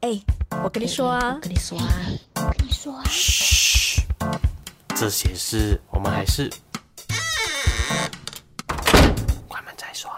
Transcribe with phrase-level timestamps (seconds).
[0.00, 0.10] 哎，
[0.62, 1.88] 我跟你说啊，我跟你说啊，
[2.36, 4.00] 我跟你说啊，嘘，
[4.94, 6.48] 这些事我们还是
[9.48, 10.08] 关门再说。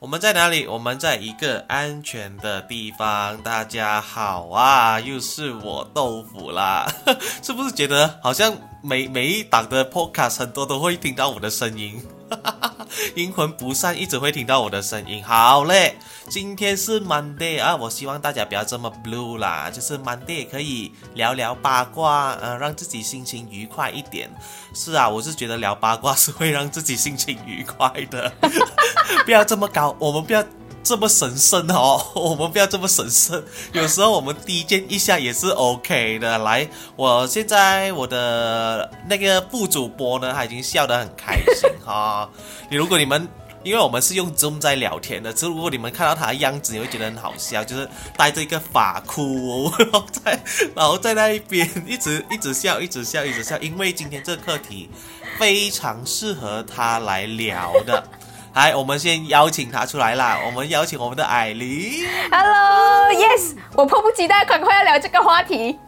[0.00, 0.66] 我们在哪里？
[0.66, 3.40] 我们在一个安全的地方。
[3.44, 6.92] 大家好啊，又是我豆腐啦，
[7.44, 12.04] 是不是觉得好像每每一档的 podcast 很多都会听到我的声音？
[13.14, 15.22] 阴魂不散，一直会听到我的声音。
[15.24, 15.96] 好嘞，
[16.28, 24.28] 今天是 Monday 啊，我希望大家不要这么 blue 啦，就是 Monday 可以聊聊八卦，呃，让自己心情愉快一点。
[24.74, 28.30] 是啊，我是觉得聊八卦是会让自己心情愉快的。
[29.24, 30.44] 不要这么高，我们不要
[30.82, 33.42] 这么神圣哦，我们不要这么神圣。
[33.72, 36.38] 有时候我们低贱一下也是 OK 的。
[36.38, 42.28] 来，我现在我的那个副主播呢，他已经笑得很开心哈。
[42.68, 43.28] 你如果你们，
[43.66, 50.40] 因为我们是用 Zoom 在聊天的，就如果你们看到他的样子，你会觉得很好笑，就是戴着一个发箍，然后在
[50.76, 54.88] 然后在那一边一直一直笑，一直笑，一直笑，因为今天这个课题
[55.36, 58.08] 非常适合他来聊的。
[58.54, 60.38] 来，我们先邀请他出来啦。
[60.46, 62.06] 我们邀请我们的艾琳。
[62.30, 65.76] Hello，Yes，我迫不及待，赶快要聊这个话题。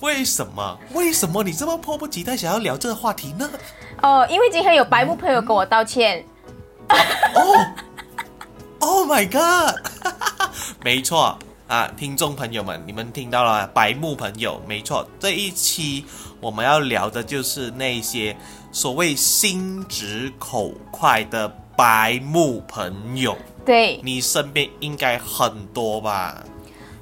[0.00, 0.78] 为什么？
[0.94, 3.50] 为什么你这么迫不及待想要聊这个话题呢？
[4.02, 6.24] 哦，因为今天有白木朋友跟我道歉，
[7.34, 7.66] 哦
[8.78, 9.74] ，Oh my God！
[10.82, 16.04] 没错啊，听众朋友们，你们听到了，白目朋友，没错，这一期
[16.40, 18.34] 我们要聊的就是那些
[18.72, 23.36] 所谓心直口快的白目朋友。
[23.66, 26.42] 对，你身边应该很多吧？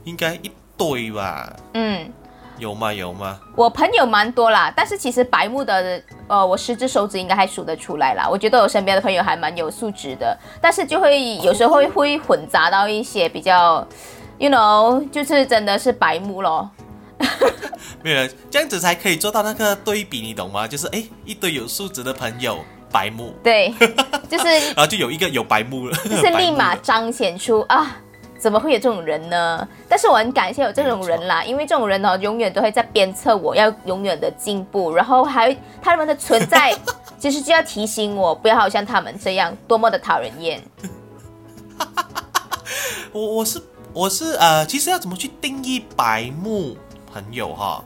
[0.04, 1.54] 应该一堆吧？
[1.74, 2.12] 嗯，
[2.58, 2.92] 有吗？
[2.92, 3.38] 有吗？
[3.56, 8.28] 我朋友蛮多啦，但是其实白木的，呃，我十只手指应该还数得出来啦。
[8.28, 13.86] 我觉得我身边的朋友还蛮有素质的，但是就会有时候会会混杂到一些比较
[14.38, 16.70] ，you know，就是真的是白目咯。
[18.02, 20.66] 没有，这样子才可以做到那个对比，你懂吗？
[20.68, 22.58] 就是哎，一堆有素质的朋友，
[22.92, 23.74] 白目，对，
[24.28, 27.96] 就是 然后就有一个有白目了，就是立马彰显出啊，
[28.38, 29.66] 怎么会有这种人呢？
[29.88, 36.72] 但是我很感谢有这种人啦，因为这种人呢，永远都会在鞭策我要永远的进步，然后还他们的存在，
[37.18, 40.62] 其实就要提醒我不要好像他们这样多么的讨人厌。
[43.12, 43.62] 我我是
[43.92, 46.76] 我是呃，其实要怎么去定义白目
[47.12, 47.82] 朋友哈？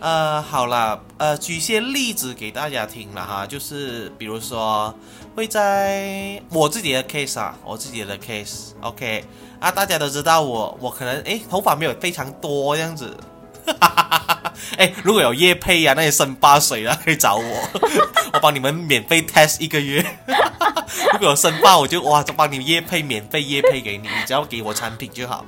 [0.00, 4.92] 呃，好了，呃，举些例子给大家听了哈，就是比如说
[5.34, 9.24] 会在我自己的 case 啊，我自己的 case，OK、
[9.58, 13.16] 啊，大家都知道我我可能诶头发没有非常多这样子。
[14.76, 17.68] 哎，如果有叶配呀、那些生发水啊，可以找我，
[18.34, 20.04] 我帮你们免费 test 一个月。
[21.12, 25.44] 如果有生发，我就哇，就帮你们叶配，免费叶配给你，你只要给我产品就好。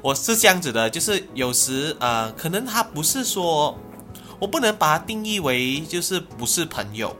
[0.00, 3.76] 我是这样子的，就是有时呃，可能他不是说，
[4.38, 7.14] 我不能把它定义为就是不是朋友，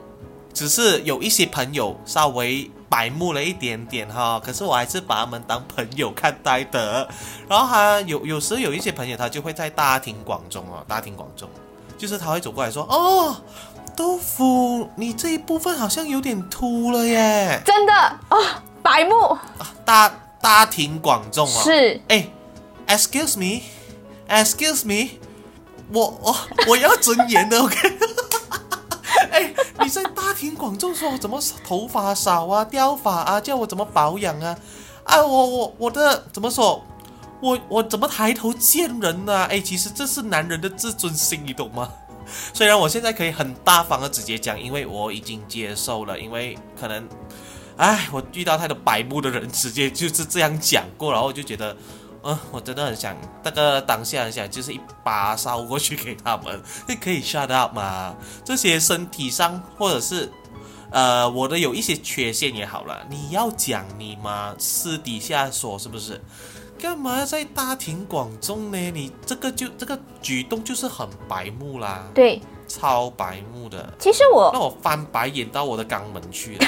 [0.52, 7.08] 只是有一些朋友稍微白目了一点点哈，可是我还是把他们当朋友看待的。
[7.48, 11.48] 然后他有有时有一些朋友，他就会在大庭广众哦，大庭广众，
[11.96, 13.36] 就是他会走过来说，哦，
[13.96, 17.92] 豆腐，你这一部分好像有点秃了耶，真的？
[17.92, 19.38] 啊、白目。
[19.84, 22.00] 大大庭广众哦，是。
[22.08, 22.28] 哎
[22.88, 25.10] ，excuse me，excuse me，
[25.92, 26.36] 我我
[26.66, 27.76] 我要尊严的，OK。
[29.30, 34.56] 哎，你在大庭广众说我怎么头发少啊、掉发啊，叫我怎么保养啊？
[35.04, 36.84] 啊，我我我的怎么说？
[37.40, 41.90] 我我怎么抬头见人呢、哎，其实这是男人的自尊心，你懂吗？
[42.52, 47.08] 虽然我现在可以很大方的直接讲，因为我已经接受了，因为可能，
[47.76, 51.74] 哎，我遇到太多白目的人，直接就是这样讲过，然后我就觉得，
[52.22, 58.14] 嗯、我真的很想那个当下很想就是一把烧过去给他们，你 可以 shut up 吗？
[58.44, 60.30] 这些身体上或者是。
[60.92, 64.52] 呃，我的有一些缺陷也好了，你要讲你吗？
[64.58, 66.20] 私底下说是不是？
[66.80, 68.90] 干嘛在大庭广众呢？
[68.90, 72.42] 你这个就这个举动就是很白目啦，对。
[72.66, 76.66] 超白目的，其实我那我翻白眼到我的肛门去了。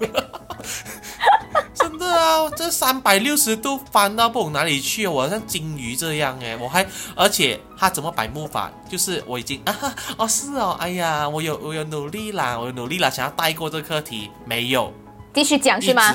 [1.74, 8.70] 真的啊，这三百六十度翻到不懂哪里去，我像金鱼这样哎，我还而且他怎么摆木法？
[8.88, 14.92] 就是我已经啊哈哦是哦，哎呀，我有我有努力啦，我有努力啦，想要带过这个课题，没有，
[15.34, 16.14] 继续讲是吗？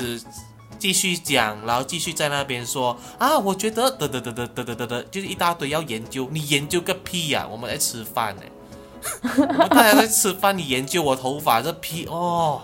[0.78, 8.42] 继续讲，然后继续在那边说啊，我觉得得得得得得得得得，就是一大堆要研究，你研究个屁呀、我们在吃饭呢，
[9.38, 12.62] 我们大家在吃饭，你研究我头发这屁哦，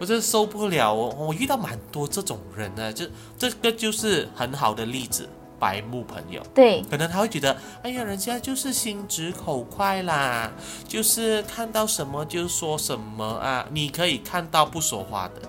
[0.00, 3.04] 我真的受不了，我我遇到蛮多这种人呢，就
[3.36, 5.28] 这个就是很好的例子，
[5.58, 6.40] 白目朋友。
[6.54, 10.50] 对，可能他会觉得，哎呀，人家就是心直口快啦，
[10.86, 13.66] 就是看到什么就说什么啊。
[13.72, 15.42] 你可以看到不说话的，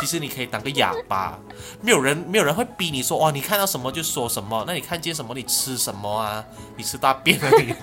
[0.00, 1.38] 其实你可以当个哑巴，
[1.80, 4.62] 没有人没有人会逼你说，哇，你看到什么就说什么。
[4.66, 6.44] 那你看见什么你吃什么啊？
[6.76, 7.74] 你吃大便啊你？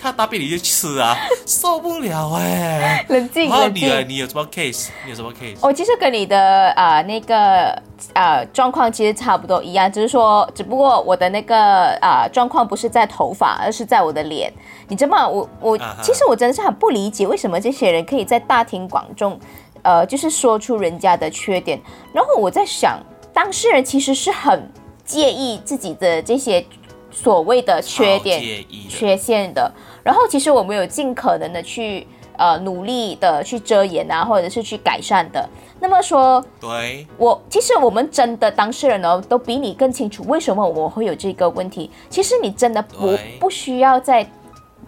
[0.00, 1.16] 看大便你就吃啊，
[1.50, 4.08] 受不了哎、冷静然后冷静。
[4.08, 4.90] 你有什么 case？
[5.04, 5.56] 你有什么 case？
[5.60, 7.76] 我其实跟你的呃那个
[8.14, 14.52] 呃状况其实差不多一样，只是说，只不过我的那个呃状况不是在头发，而是在我的脸。
[14.86, 15.28] 你知道吗？
[15.28, 19.36] 我我啊其实我真的是很不理解，为什么这些人可以在大庭广众，
[19.82, 21.80] 呃，就是说出人家的缺点。
[22.12, 22.96] 然后我在想，
[23.34, 24.70] 当事人其实是很
[25.04, 26.64] 介意自己的这些
[27.10, 28.40] 所谓的缺点、
[28.88, 29.72] 缺陷的。
[30.02, 32.06] 然后其实我们有尽可能的去
[32.36, 35.48] 呃努力的去遮掩啊，或者是去改善的。
[35.78, 41.90] 那么说，对，我其实我们真的当事人呢，都比你更清楚为什么我会有这个问题。
[42.08, 44.28] 其实你真的不不需要在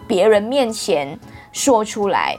[0.07, 1.19] 别人面前
[1.51, 2.37] 说出来。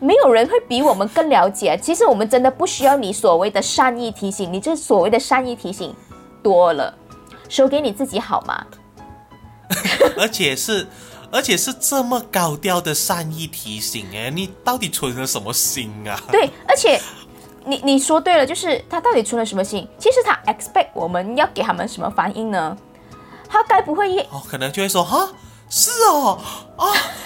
[0.00, 1.78] 没有人会比我们更了解。
[1.80, 5.94] 其实我们真的不需要你所谓的善意提醒，你这所谓的善意提醒
[6.42, 6.92] 多了，
[7.48, 8.66] 收给你自己好吗？
[10.18, 10.88] 而且是，
[11.32, 16.20] 而且是这么高调的善意提醒，哎，你到底存了什么心啊？
[16.30, 17.00] 对，而且
[17.64, 19.88] 你你说对了，就是他到底存了什么心？
[19.98, 22.76] 其实他 expect 我们要给他们什么反应呢？
[23.48, 25.28] 他该不会也哦，可能就会说哈。
[25.74, 26.38] 是哦，
[26.76, 26.84] 啊，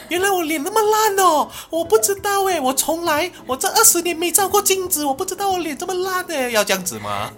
[0.08, 7.28] 原来我脸那么烂哦，我不知道哎，我从来我这二十年没照过镜子，我不知道我脸这么烂哎，要这样子吗？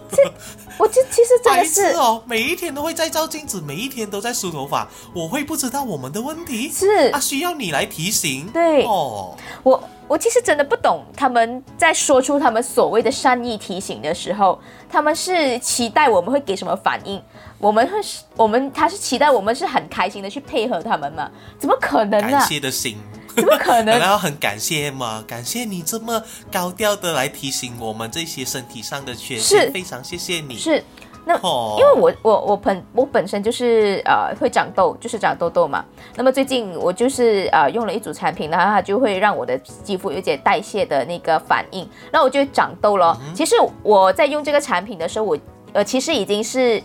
[0.76, 6.70] 我这其实真的是哦，每一天都会在照镜子，每一天都在梳头发，我会不知道我们的问题？
[6.70, 8.46] 是啊，需要你来提醒。
[8.52, 17.22] 对哦，我我其实真的不懂他们在说出他们所谓的善意提醒的时候，他们是期待我们会给什么反应？
[17.58, 21.28] 我们会是我们他是期待我们是很开心的去配合他们嘛？
[21.58, 22.40] 怎么可能感啊？
[22.40, 22.96] 谢的心。
[23.34, 23.98] 怎么可能？
[24.00, 26.20] 然后很感谢嘛，感谢你这么
[26.50, 30.56] 高调的来提醒我们这些身体上的缺陷，是非常谢谢你。
[30.56, 30.82] 是
[31.24, 35.84] 那哦，因为我我我本我本身就是呃会长痘，就是长痘痘嘛。
[36.16, 43.16] 那么最近我就是呃用了一组产品，然后它就会让我的肌肤有一点代谢的那个反应，然后我就长痘了。
[43.34, 45.38] 其实我在用这个产品的时候，我
[45.72, 46.82] 呃其实已经是。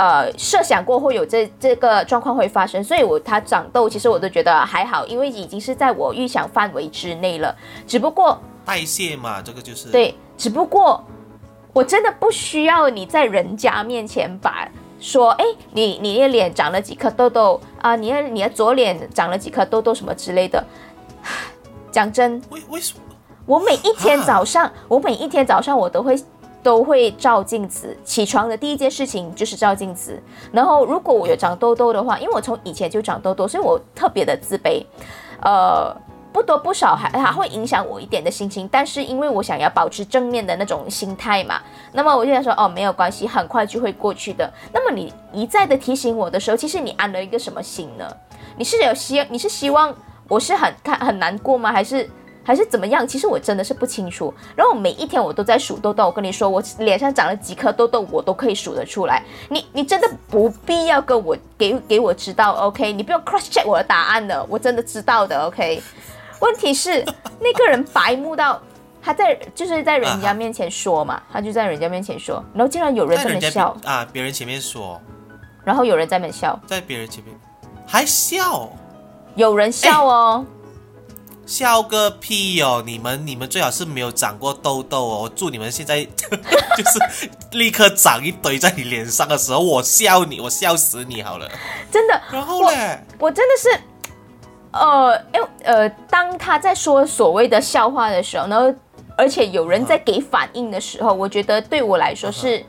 [0.00, 7.54] 呃，设想过会有这这个状况会发生，所以我他长痘，其实我都觉得还好，因为已经是在我预想范围之内了。
[7.86, 11.04] 只不过代谢嘛，这个就是对，只不过
[11.74, 14.66] 我真的不需要你在人家面前把
[14.98, 20.64] 说，哎，你你的脸长了几颗痘痘啊、你的你的左脸长了几颗痘痘什么之类的。
[21.92, 23.00] 讲真，为为什么？
[23.44, 26.18] 我每一天早上，我每一天早上我都会
[26.62, 30.22] 都会照镜子，起床的第一件事情就是照镜子。
[30.52, 34.84] 然后如果我有长痘痘的话，因为我从以前就长痘痘，所以我特别的自卑，
[35.42, 35.96] 呃。
[36.32, 41.60] 不多不少还还会影响我一点的心情，但是因为我想要保持正面的那种心态嘛，
[41.90, 44.48] 那么我就想说哦没有关系，很快就会过去的。
[44.72, 48.08] 那么你一再的提醒我的时候，其实你安了一个什么心呢？
[48.56, 49.92] 你是有希你是希望
[50.28, 51.72] 我是很看很难过吗？
[51.72, 52.08] 还是
[52.50, 53.06] 还是怎么样？
[53.06, 54.34] 其实我真的是不清楚。
[54.56, 59.22] 然后每一天我都在数痘痘，我跟你说，我脸上长了几颗痘痘，我都可以数得出来。
[59.48, 62.92] 你你真的不必要跟我给给我知道，OK？
[62.92, 65.80] 你不用 cross check 我的答案的，我真的知道的，OK？
[66.40, 67.04] 问题是
[67.38, 68.60] 那个人白目到
[69.00, 75.00] 他在就是在人家面前说嘛，他就在人家面前说，然后竟然有人在那笑，啊别人前面说，
[75.62, 77.32] 然后有人在那笑，在别人前面
[77.86, 78.68] 还笑。
[79.36, 80.44] 有人笑哦。
[81.50, 82.80] 笑个屁哦！
[82.86, 85.22] 你们你们最好是没有长过痘痘哦。
[85.22, 91.50] 我祝你们现在 就是立刻长一堆在你脸上的时候，我笑你，我笑死你好了。
[91.90, 93.80] 真的，然后嘞，我真的是，
[94.70, 98.72] 呃，哎呃，当他在说所谓的笑话的时候，然后
[99.18, 102.64] 而且有人在给反应的时候，我觉得对我来说是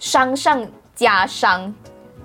[0.00, 0.66] 伤上
[0.96, 1.72] 加伤，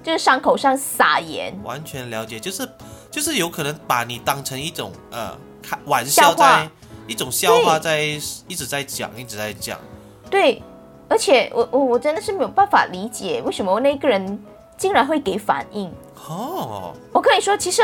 [0.02, 1.56] 就是伤口上撒盐。
[1.64, 2.68] 完全了解，就是
[3.12, 6.70] 就是有可能把你当成一种呃开玩笑在
[7.08, 9.78] 一种笑话在一直在讲，一直在讲。
[10.30, 10.62] 对，
[11.10, 14.42] 而且我我我真的是没有办法理解为什么那个人
[14.78, 15.92] 竟然会给反应。
[16.28, 17.82] 哦，我跟你说，其实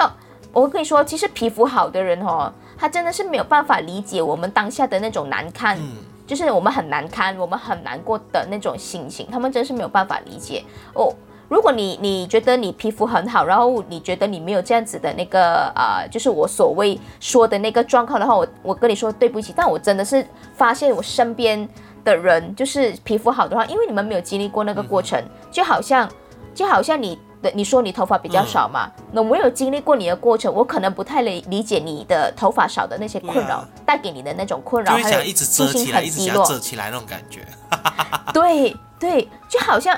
[0.53, 11.13] 我跟你说，其实皮肤好的人哦，他真的是没有办法理解我们当下的那种难看，嗯，就是我们很难堪，我们很难过的那种心情，他们真是没有办法理解哦。
[11.49, 20.25] 如果你你觉得你皮肤很好，然后你觉得你没有这样子的那个呃，就是我所谓说的那个状况的话，我我跟你说对不起，但我真的是
[20.55, 21.67] 发现我身边
[22.03, 26.09] 的人就是皮肤好的话，因为你们没有经历过那个过程，就好像
[26.53, 36.57] 就好像你的你说你头发比较少嘛，那我有经历过你的过程，我可能不太理理解你的头发少的那些困扰啊带给你的那种困扰，就会还有想一直遮起来，一直想要很低落。
[36.57, 37.45] 遮起来那种感觉。
[38.33, 39.97] 对对，就好像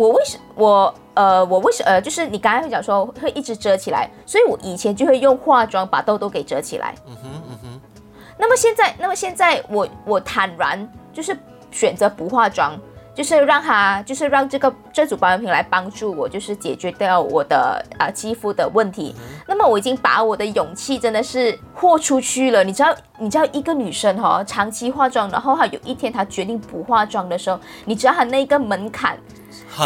[0.00, 6.94] 我为什我呃我为什呃就是你刚才会讲说会一直遮起来，所以我以前就会用化妆把痘痘给遮起来。
[7.06, 7.80] 嗯哼嗯哼，
[8.38, 11.36] 那么现在，那么现在我我坦然就是
[11.70, 12.78] 选择不化妆，
[13.14, 19.14] 就是让它就是让这个这组保养品来帮助我，就是解决掉我的啊、呃肌肤的问题。
[19.46, 22.62] 那么我已经把我的勇气真的是豁出去了。
[22.64, 29.18] 你知道，你知道一个女生哈、哦，长期化妆，然后她有一天她决定不化妆的时候，你知道她那个门槛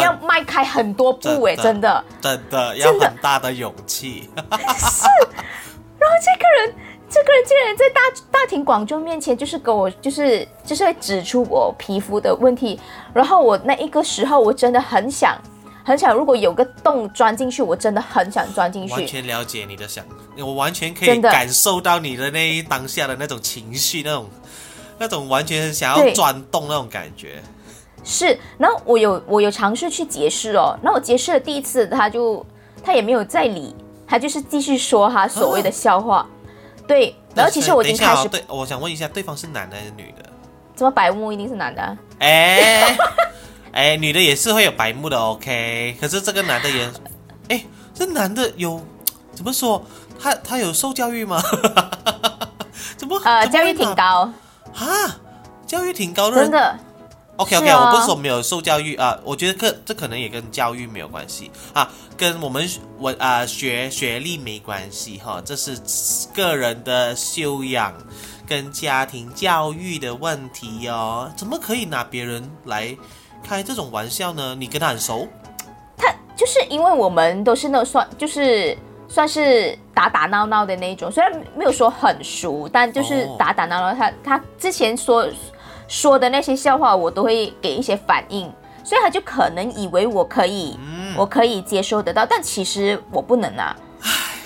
[0.01, 2.37] 要迈开很多步诶，真真的的。
[2.37, 4.29] 真的要很大的勇气。
[4.77, 5.05] 是
[5.97, 6.75] 然后这个人，
[7.15, 12.77] 这个人竟然在大大庭广众面前，就是跟我，就是就是会指出我皮肤的问题。
[13.13, 15.33] 然后我那一个时候，我真的很想，
[15.85, 18.91] 很想，如果有个洞钻进去，我真的很想钻进去。
[18.91, 20.03] 完全了解你的想，
[20.37, 24.29] 我完全可以感受到你的那一当下的那种情绪，那种
[24.99, 27.41] 那种完全想要钻洞那种感觉。
[28.03, 32.45] 是，然后我有我有尝试去解释哦，然后我解释了第一次，他就
[32.83, 33.73] 他也没有再理，
[34.05, 36.27] 他就是继续说他所谓的笑话。
[36.87, 40.29] 对，然后其实我已经开始，对，我想问一下，对方是男的还是女的？
[40.75, 41.97] 怎么白目一定是男的啊？
[42.19, 42.97] 哎
[43.71, 45.97] 哎，女的也是会有白目的，OK。
[45.99, 46.89] 可是这个男的也，
[47.49, 48.81] 哎，这男的有
[49.33, 49.83] 怎么说？
[50.19, 51.41] 他他有受教育吗？
[52.97, 53.19] 怎么？
[53.25, 54.31] 呃，教育挺高，
[54.73, 55.17] 啊，
[55.67, 56.79] 教育挺高的真的。
[57.37, 65.77] OK OK，、啊我不是说没有受教育啊，我觉得可这可能也跟教育没有关系啊，跟我们我啊学学历没关系哈，这是
[66.33, 67.93] 个人的修养
[68.47, 71.29] 跟家庭教育的问题哦。
[71.35, 72.95] 怎么可以拿别人来
[73.43, 74.55] 开这种玩笑呢？
[74.57, 75.27] 你跟他很熟？
[75.97, 78.77] 他就是因为我们都是那种算就是
[79.09, 83.93] 算是打打闹闹的那一种，虽然没有说很熟，但就是哦打打闹闹。
[83.93, 85.27] 他他之前说
[85.87, 88.51] 说的那些笑话，我都会给一些反应，
[88.83, 90.77] 所以他就可能以为我可以，
[91.17, 93.75] 我可以接受得到，但其实我不能啊，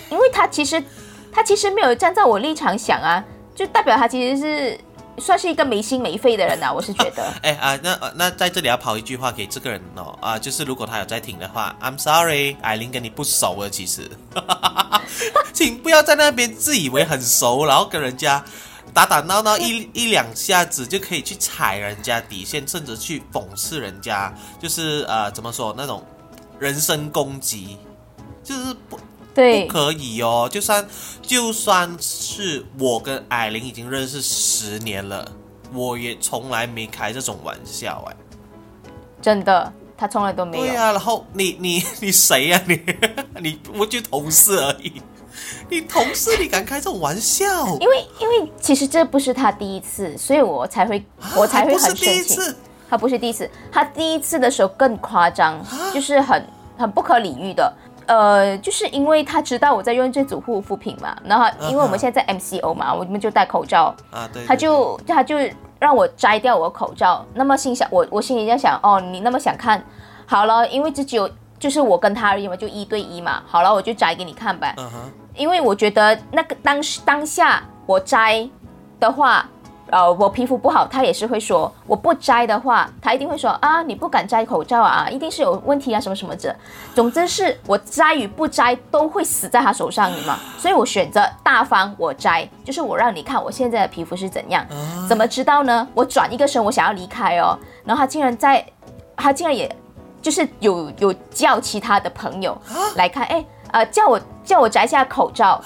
[0.10, 0.84] 因为他其实
[1.32, 3.24] 他其实没有站在我立场想啊，
[3.56, 4.80] 就代表他其实是
[5.18, 7.24] 算是一个没心没肺的人啊，我是觉得。
[7.44, 14.10] 哎啊，那呃那在这里要跑一句话给这个人哦啊，就是如果他有在听的话，I'm sorry，艾琳跟你不熟了，其实，
[15.54, 18.44] 请不要在那边自以为很熟，然后跟人家
[18.94, 26.04] 打打闹闹一一两下子就可以去踩人家底线，甚至去讽刺人家，就是呃怎么说那种
[26.60, 27.78] 人身攻击，
[28.44, 29.00] 就是不
[29.34, 30.86] 对不，可以哦，就算
[31.22, 35.32] 就算是我跟艾琳已经认识十年了，
[35.72, 38.16] 我也从来没开这种玩笑哎。
[39.22, 40.66] 真的，他从来都没有。
[40.66, 42.82] 对啊，然后你你你谁呀、你
[43.40, 45.02] 你不就同事而已，
[45.70, 47.46] 你同事你敢开这种玩笑？
[47.80, 51.04] 因为因为其实这不是他第一次，所以我才会
[51.36, 52.56] 我才会很生气。
[52.90, 56.44] 他不是第一次，他第一次的时候更夸张，啊就是很
[56.78, 57.72] 很不可理喻的。
[58.08, 65.38] 呃，就是因为他知道我在用这组护肤品嘛，然后因为我们现在在 MCO 嘛，我们就戴口罩，啊，对，他就他就
[65.78, 67.24] 让我摘掉我的口罩。
[67.36, 69.86] 那么心想我我心里在想，哦，你那么想看，
[70.26, 71.30] 好了，因为这只有
[71.60, 74.74] 就是我跟他而已嘛，就一对一嘛，好了，我就摘给你看吧。
[74.78, 78.48] 嗯哼，因为我觉得那个当时当下我摘
[79.00, 79.48] 的话，
[79.90, 86.54] 呃，我皮肤不好，他也是会说；我不摘的话，他一定会说啊，你不敢摘口罩啊，一定是有问题啊，什么什么的。
[86.94, 94.64] 总之是我摘与不摘都会死在他手上你嘛，所以我选择大方，我摘，就是我让你看我现在的皮肤是怎样。
[95.08, 95.88] 怎么知道呢？
[95.94, 98.64] 我转一个身，我想要离开哦，然后他竟然在，
[99.16, 99.74] 他竟然也
[100.22, 102.56] 就是有有叫其他的朋友
[102.96, 105.62] 来看，哎，呃，叫我叫我摘下口罩，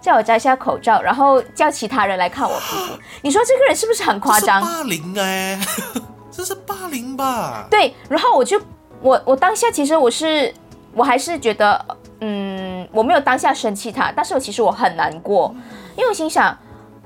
[0.00, 2.98] 叫我摘下口罩，然后叫其他人来看我皮肤。
[3.22, 5.58] 你说这个人是不是很夸张霸凌哎，
[6.30, 7.66] 这是霸凌吧？
[7.70, 8.60] 对，然后我就
[9.00, 10.52] 我我当下其实我是
[10.94, 11.84] 我还是觉得，
[12.20, 15.54] 嗯，我没有当下生气他，但是我其实我很难过，
[15.96, 16.56] 因为我心想。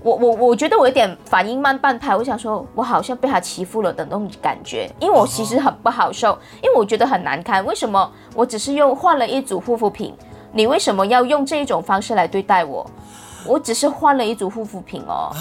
[0.07, 7.67] 我我我觉得我有点反应慢半拍，我想说，我好像被他欺负了的那种感觉，因为我其实很不好受，因为我觉得很难堪。
[7.67, 10.15] 为什么我只是用换了一组护肤品，
[10.53, 12.89] 你为什么要用这一种方式来对待我？
[13.45, 15.35] 我只是换了一组护肤品哦，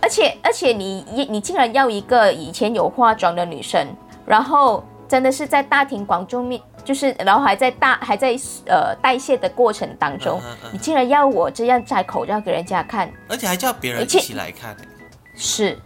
[0.00, 3.86] 而且而且你你竟然要一个以前有化妆的女生，
[4.26, 8.34] 然后真的是在大庭广众面就是然后还在大还在
[8.66, 14.88] 呃代谢的过程当中，嗯嗯嗯你竟然要我这样摘口罩给人家看，而且还叫别人一起来看、欸，
[15.34, 15.76] 是。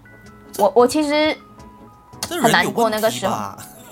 [0.58, 1.34] 我我其实
[2.28, 3.34] 很难过那个时候？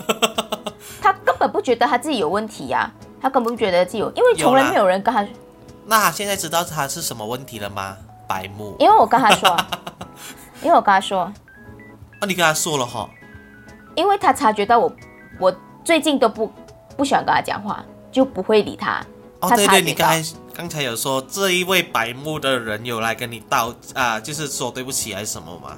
[1.01, 5.25] 他根本不觉得他自己有问题呀、他根本不觉得自己有，因为从来没有人跟他，
[5.87, 7.97] 那他现在知道他是什么问题了吗？
[8.27, 8.75] 白目。
[8.77, 9.57] 因为我跟他说，
[10.61, 11.33] 因为我跟他说，啊，
[12.27, 13.09] 你跟他说了哈，
[13.95, 14.91] 因为他察觉到我
[15.39, 16.51] 我最近都不
[16.99, 19.01] 不喜欢跟他讲话，就不会理他。
[19.39, 25.77] 哦，对对，你刚才刚才有说这一位白目的人有来跟你道啊，就是说对不起还是什么吗？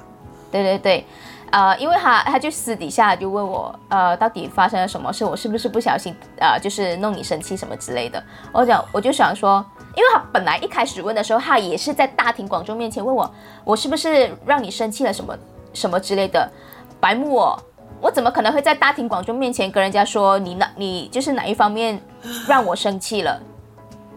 [0.50, 1.06] 对对对，
[1.52, 5.24] 呃，因为他他就私底下就问我，呃，到底发生了什么事？
[5.24, 8.20] 我是不是不小心呃，就是弄你生气什么之类的？
[8.52, 9.64] 我讲，我就想说，
[9.94, 15.38] 因为他本来一开始问的时候，他也是在大庭广众面前问我，我是不是让你生气了什么
[15.72, 16.50] 什么之类的，
[16.98, 17.56] 白目哦。
[18.02, 22.02] 我怎么可能会在大庭广众面前跟人家说你哪你就是哪一方面
[22.48, 23.40] 让我生气了？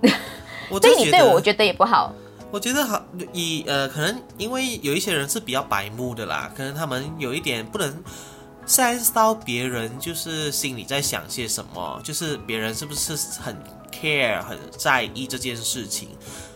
[0.81, 2.11] 对你对我，我觉得也不好。
[2.49, 2.99] 我觉得好
[3.31, 8.03] 以呃，可能因为有一些人是比较白目的啦，可能他们有一点不能
[8.65, 13.55] sense 到别人就是心里在想些什么，就是别人是不是很
[13.91, 16.09] care 很在意这件事情。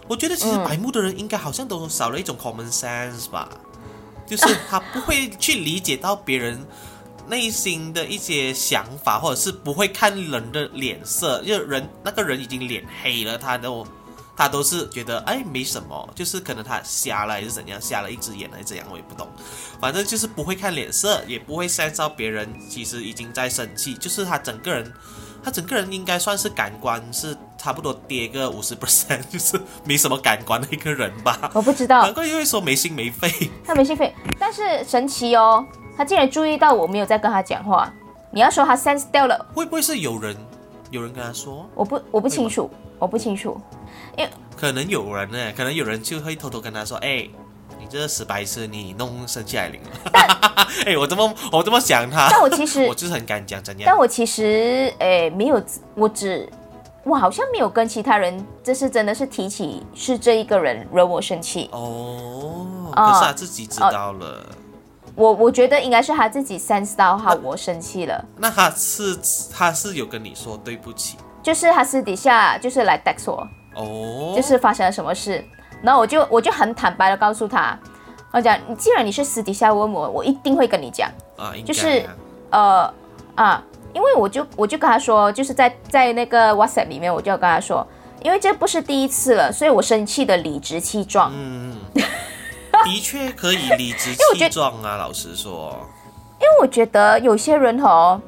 [0.07, 3.47] 我觉得其实嗯白目的人应该好像都少了一种 common sense 吧，
[4.25, 6.59] 就是他不会去理解到别人。
[7.29, 13.85] 内心的一些想法，或者是不会看人的脸色，就人那个人已经脸黑了，他都
[14.35, 19.27] 他都是觉得哎没什么，就是可能他瞎了还是怎样，瞎了一只眼还是怎样，我也不懂。
[19.79, 24.91] 反正就是不会看脸色，也不会 sense 到别人其实已经在生气，就是他整个人，
[25.43, 31.51] 他整个人应该算是感官是差不多跌个五十 percent，就是没什么感官的一个人吧。
[31.53, 33.29] 我不知道难怪又会说没心没肺。
[33.65, 35.65] 他没心肺，但是神奇哦，
[35.99, 37.91] 他竟然注意到我没有在跟他讲话。
[38.31, 40.33] 你要说他 sense 掉了，会不会是有人
[40.91, 41.65] 有人跟他说？
[41.75, 43.59] 我不我不清楚，我不清楚。
[44.55, 47.27] 可能有人呢，可能有人就会偷偷跟他说：“哎，
[47.77, 49.89] 你这死白痴，你弄生气来领了。”
[50.87, 53.83] 哎，我这么我这么想他，但我其实 我就是很敢讲怎样。
[53.85, 55.61] 但我其实哎没有，
[55.95, 56.47] 我只
[57.03, 61.69] 我好像没有跟其他人，这是真的是提起是这一个人惹我生气。
[61.73, 64.45] 哦，哦可是他自己知道了，
[65.15, 69.17] 我我觉得应该是他自己 sense 到哈我生气了，那他是
[69.53, 71.17] 他是有跟你说对不起？
[71.41, 75.43] 就是他私底下就是来 text 我，哦，就是发生了什么事，
[75.81, 77.77] 然后我就我就很坦白的告诉他，
[78.31, 81.09] 我讲你既然你是私底下问我，我一定会跟你讲。
[81.37, 81.99] 啊，应该就是
[82.49, 82.93] 啊
[83.35, 87.87] 呃啊，因为我就我就跟他说，就是在在那个 WhatsApp 里面，我就要跟他说，
[88.21, 91.31] 因为这不是第一次了，所以我生气的理直气壮。
[91.33, 91.77] 嗯，
[92.85, 95.75] 的确可以理直气壮啊，老实说，
[96.39, 98.21] 因为我觉得有些人哦，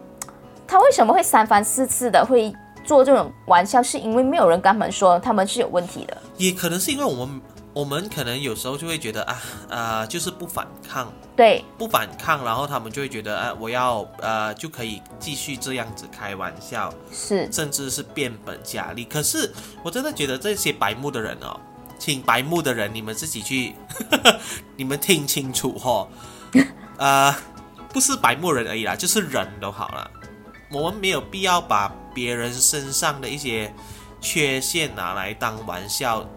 [0.68, 6.18] 他为什么会三番四次的会做这种玩笑，是因为没有人跟他们说他们是有问题的。
[6.38, 7.42] 也可能是因为我们
[7.74, 11.12] 我们可能有时候就会觉得啊啊、就是不反抗。
[11.34, 19.06] 对，不反抗，然后他们就会觉得，呃，我要呃就可以继续这样子开玩笑，是甚至是变本加厉。
[19.06, 21.58] 可是我真的觉得这些白目的人哦，
[22.02, 23.76] 请白目的人你们自己去，
[24.76, 26.08] 你们听清楚哦，
[26.98, 27.32] 呃，
[27.94, 30.10] 不是白目人而已啦，就是人都好了。
[30.72, 33.72] 我们没有必要把别人身上的一些
[34.20, 36.28] 缺陷拿来当玩笑，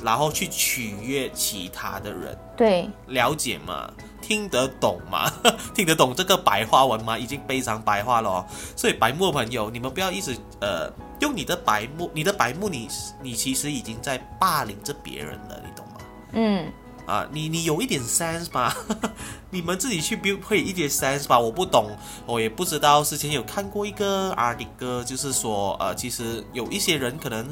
[0.00, 2.38] 然后去取悦其他的人。
[2.56, 3.90] 对，了解吗？
[4.30, 5.28] 听得懂吗？
[5.74, 7.18] 听得懂这个白话文吗？
[7.18, 8.46] 已经非常白话了哦。
[8.76, 10.88] 所以白目的朋友，你们不要一直呃
[11.18, 12.88] 用你的白目，你的白目你
[13.20, 15.94] 你其实已经在霸凌着别人了，你懂吗？
[16.34, 16.72] 嗯，
[17.06, 18.72] 啊，你你有一点 sense 吧？
[19.50, 21.36] 你们自己去 build 会一点 sense 吧？
[21.36, 21.90] 我不懂，
[22.24, 23.02] 我也不知道。
[23.02, 27.44] 之前有看过一个 article，就是说，呃，其实有一些人可能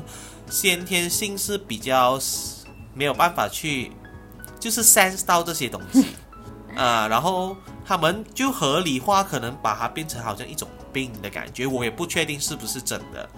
[0.49, 2.17] 先天性是比较
[2.95, 3.91] 没有办法去，
[4.61, 6.07] 就是 sense 到这些东西
[6.77, 11.67] 啊，然后他们就合理化，可能把它变成好像一种病的感觉。
[11.67, 13.29] 我也不确定是不是真的。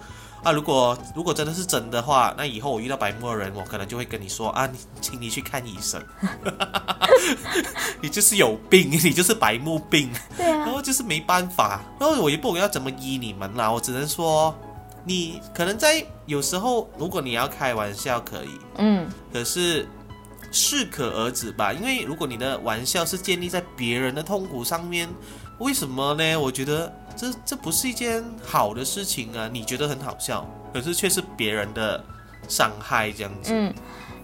[0.43, 6.01] 啊，如果如果真的是真的话，那以后我遇到白目的人，我可能就会跟你说啊，你请你去看医生，
[8.01, 14.55] 你就是有病，你就是白目病，对啊，然后就是没办法，然后我也不懂要怎么医你们啦，我只能说，
[15.03, 19.87] 你可能在有时候，如果你要开玩笑可以，嗯，可是
[20.51, 25.07] 适可而止吧，因为如果你的玩笑是建立在别人的痛苦上面，
[25.59, 26.35] 为什么呢？
[26.37, 29.49] 我觉得这这不是一件好的事情啊！
[29.51, 32.03] 你觉得很好笑，可是却是别人的
[32.47, 33.51] 伤害这样子。
[33.53, 33.73] 嗯，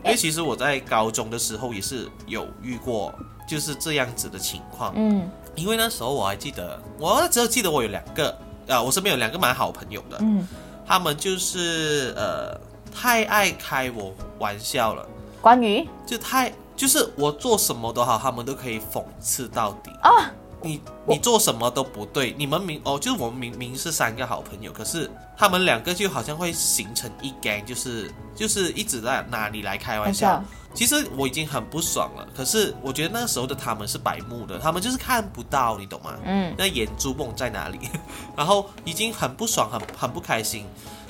[0.04, 3.14] 因为其实我在高中的时候也是有遇过
[3.48, 8.38] 就是这样子的情况，嗯，因为那时候我还记得，我只有记得我有两个
[8.68, 10.46] 啊，我身边有两个蛮好朋友的，嗯，
[10.86, 12.60] 他们就是呃
[12.94, 15.08] 太爱开我玩笑了，
[15.48, 19.90] 关于就太就是我做什么都好，他们都可以讽刺到底。
[20.02, 20.30] 啊，
[20.62, 30.46] 你你做什么都不对，你们明哦，就是我们明明是三个好朋友，可是他们两个就好像会形成一 gang，就是就是一直在哪里来开玩笑玩笑。
[30.74, 36.14] 其实我已经很不爽了，可是我觉得那时候的他们是白目的，他们就是看不到，你懂吗？
[36.26, 37.80] 嗯那眼珠梦在哪里？
[38.36, 40.66] 然后已经很不爽，很很不开心，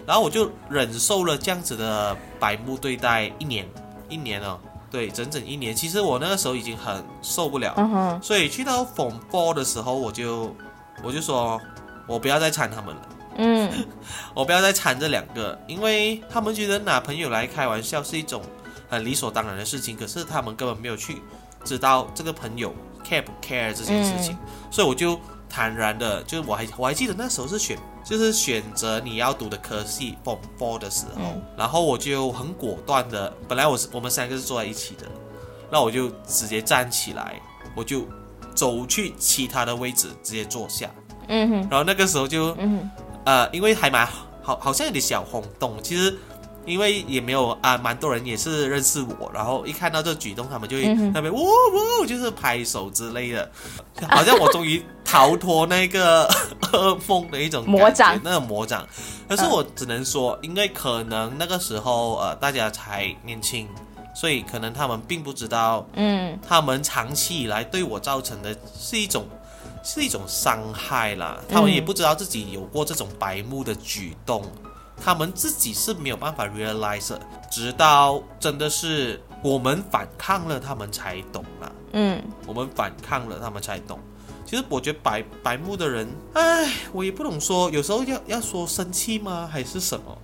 [0.06, 3.68] 然后我就忍受了这样子的白目对待一年，
[4.10, 5.76] 一年了，对，整整一年。
[5.76, 10.56] 其实我那个时候已经很受不了，所以去到 Form Four 的时候，我就
[11.04, 11.60] 我就说，
[12.08, 13.02] 我不要再缠他们了，
[13.38, 13.72] 嗯。
[14.34, 18.42] 我不要再缠这两个，因为他们觉得拿朋友来开玩笑是一种
[18.90, 21.22] 很理所当然的事情，可是他们根本没有去
[21.64, 24.38] 知道这个朋友 care 不 care 这件事情，
[24.72, 31.42] 所以我就坦然的，就是我还我还记得那时候是选就是选择你要读的科系 Form Four 的时候，嗯。
[31.58, 35.06] 然后我就很果断的，本来我是我们三个是坐在一起的，
[35.70, 37.42] 那我就直接站起来，
[37.76, 38.08] 我就
[38.56, 40.90] 走去其他的位置直接坐下，
[41.28, 42.90] 嗯哼，然后那个时候就嗯哼，
[43.26, 44.08] 呃，因为还蛮
[44.42, 45.76] 好，好像有点小轰动。
[45.84, 46.18] 其实
[46.68, 53.50] 因为也没有啊，蛮多人也是认识我，然后一看到这举动，他们就会那边哇哇，就是拍手之类的，
[54.10, 56.28] 好像我终于逃脱那个
[56.74, 58.20] 噩 梦的一种魔掌。
[58.22, 58.86] 那个魔掌。
[59.30, 63.68] 可是我只能说，因为可能那个时候呃大家才年轻，
[64.14, 66.38] 所以可能他们并不知道嗯。
[66.48, 69.26] 他们长期以来对我造成的是一种
[69.84, 74.44] 是一种伤害啦，他们也不知道自己有过这种白目的举动，
[75.04, 81.72] 他们自己是没有办法 realize，的直到真的是我们反抗了，他们才懂啦。
[81.94, 84.00] 嗯，我们反抗了，他们才懂。
[84.46, 90.18] 其实我觉得白白目的人，哎，我也不懂说，有时候要要说生气吗，还是什么？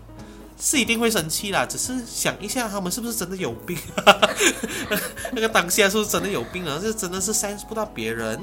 [0.59, 3.77] 是一定会生气啦，只是想一下他们是不是真的有病，
[5.33, 6.79] 那个当下是不是真的有病啊？
[6.79, 8.39] 是真的是 sense 不到别人，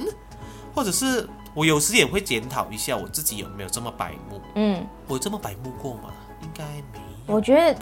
[0.75, 6.11] 或者是我有时也会检讨一下我自己有没有这么白目，嗯，我这么白目过吗？
[6.69, 7.77] 应该没有我觉得。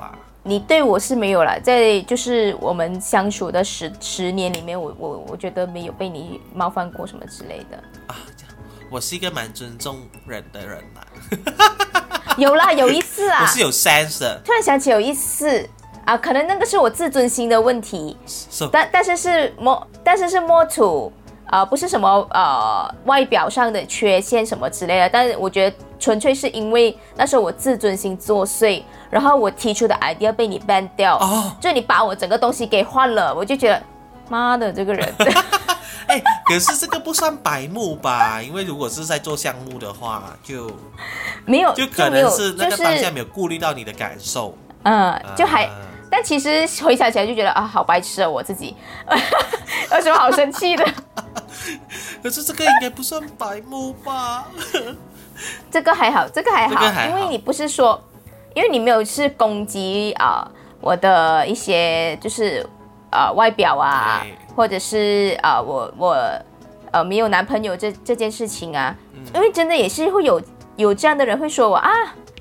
[0.44, 7.76] 你对我是没有了，在就是我们相处的十十年里面，我我我觉得没有被你冒犯过什么之类的。
[8.06, 8.54] 啊，这样
[8.90, 15.68] 我是一个蛮尊重人的人啦， 有啦，有一次啊，我是有 sense 的，突然想起有一次
[16.06, 18.66] 啊，可能那个是我自尊心的问题，是。
[18.72, 21.12] 但但是是摸，但是是摸土，
[21.50, 31.50] 呃，不是什么呃外表上的缺陷什么之类的，但是我觉得纯粹是因为那时候我自尊心作祟，然后我提出的 idea 被你 ban 掉，哦。
[31.60, 33.82] 就你把我整个东西给换了，我就觉得
[34.28, 35.14] 妈的这个人，
[36.06, 38.42] 哎，可是这个不算白目吧？
[38.42, 40.70] 因为如果是在做项目的话，就
[41.46, 45.64] 没有就可能是那个就是当下没有顾虑到你的感受，嗯，就还。
[45.64, 45.70] 啊
[46.10, 48.74] 但其实回想起来就觉得啊，好白痴啊，我自己
[49.92, 50.84] 有什么好生气的？
[52.22, 54.46] 可是这个应该不算白目吧？
[55.70, 58.02] 这个还好，这个还好，这个还好因为你不是说，
[58.54, 60.48] 因为你没有是攻击啊、
[60.80, 62.66] 我的一些就是
[63.10, 64.24] 呃外表啊，
[64.56, 66.16] 或者是啊、我我
[66.90, 70.40] 呃没有男朋友这这件事情啊，嗯因为真的也是会有
[70.76, 71.90] 有这样的人会说我啊。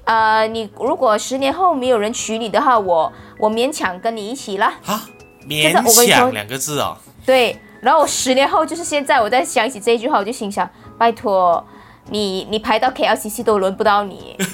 [0.08, 4.74] 呃，你如果十年后没有人娶你的话，我我勉强跟你一起啦。
[4.86, 5.04] 啊，
[5.46, 5.74] 勉
[6.08, 11.62] 强两个字哦，对，然后我十年后就是现在，我在想起这一句话，我就心想，拜托
[12.10, 14.38] 你，你排到 KLCC 都轮不到你。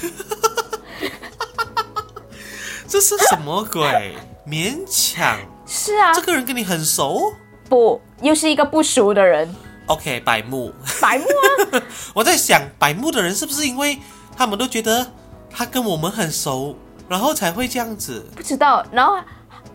[2.88, 4.16] 这是什么鬼？
[4.48, 5.38] 勉强，
[5.68, 7.32] 是啊这，个人跟你很熟
[7.70, 10.74] 不，又是一个不熟的人，？OK，百慕。
[11.00, 11.82] 百慕啊，
[12.14, 14.00] 我在想，百慕的人是不是因为
[14.36, 15.12] 他们都觉得
[15.54, 16.76] 他跟我们很熟，
[17.08, 18.26] 然后才会这样子？
[18.36, 18.84] 不知道。
[18.92, 19.16] 然后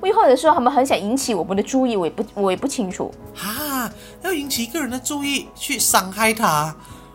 [0.02, 3.12] 又或者说他们很想引起我们的注意，我也不，我也不清楚。
[3.34, 3.90] 哈，
[4.22, 6.74] 要引起一个人的注意，去伤害他，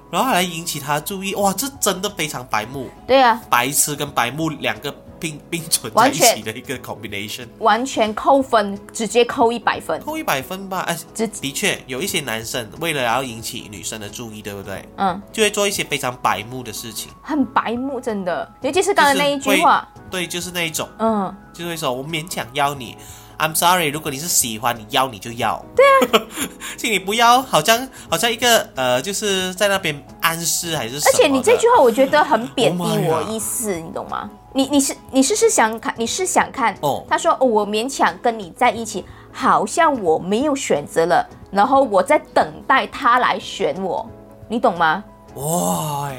[0.10, 4.94] 然后还来引起他的注意，哇，这真的非常白目，对啊，白痴跟白目两个
[5.24, 9.98] 并并存在一起的一个 combination，完全扣分，直接扣一百分。
[10.02, 10.82] 扣一百分吧。
[10.82, 14.84] 哎，直的确有一些男生为了要引起女生的注意，对不对？
[14.98, 17.10] 嗯，就会做一些非常白目的事情。
[17.22, 22.98] 很白目，真的，尤其是刚才那一句话，对，就是那一种，嗯，就会说我勉强要你。
[23.40, 25.64] I'm sorry，如果你是喜欢，你要你就要。
[25.76, 25.86] 对
[26.20, 26.22] 啊，
[26.78, 31.12] 请你不要，好像好像一个呃，就是在那边暗示还是什么。
[31.14, 34.30] 而且你这句话我觉得很贬低 Oh 我意思，你懂吗？
[34.54, 44.08] 你你是你是是想看，你是想看，哦他说、哦我勉强跟你在一起，好像我没有选择了，然后我在等待他来选我，
[44.48, 45.04] 你懂吗？
[45.36, 46.12] 哇，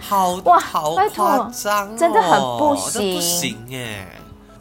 [0.00, 4.06] 好哇好夸张、哦，真的很不行不行行哎，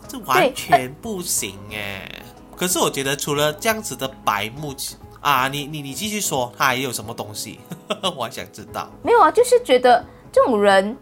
[0.07, 2.09] 这完全不行哎。
[2.57, 4.73] 可是我觉得除了这样子的白目
[5.21, 7.59] 啊，你你你继续说，他还有什么东西？
[8.17, 8.89] 我还想知道。
[9.01, 10.97] 没有啊，就是觉得这种人，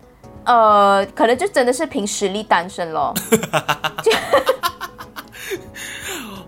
[0.45, 3.13] 呃，可能就真的是凭实力单身咯。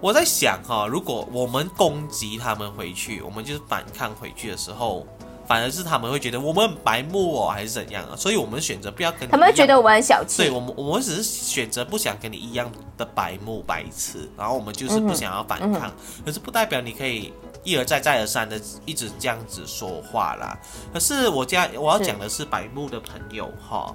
[0.01, 5.07] 我在想哈、如果我们攻击他们回去，我们就是反抗回去的时候，
[5.47, 8.15] 反而是他们会觉得我们很白目哦，还是怎样啊？
[8.15, 10.43] 所以我们选择不要跟你他们会觉得我们很小气。
[10.43, 15.91] 对我们，我们只是选择不想跟你一样的白目白痴，然后我们就是不想要反抗，
[16.23, 17.33] 可是不代表你可以
[17.65, 20.57] 一而再再而三的一直这样子说话啦。
[20.93, 23.93] 可是我家我要讲的是白木的朋友哈，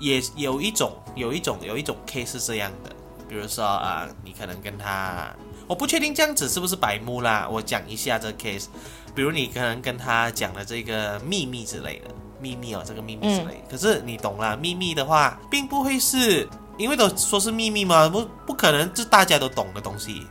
[0.00, 2.90] 也有一种有一种有一种 case 是这样的，
[3.28, 5.32] 比如说啊、你可能跟他，
[5.68, 8.66] 我不确定这样子是不是白木啦，我讲一下这个 case，
[9.14, 12.10] 比如你可能跟他讲了这个秘密之类的。
[12.38, 20.26] 秘密哦，这个秘密之类，可是你懂啦，秘密的话，并不会是因为都说是秘密嘛，不不可能是大家都懂的东西。